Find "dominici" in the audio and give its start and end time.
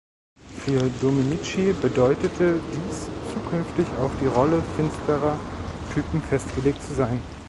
0.99-1.75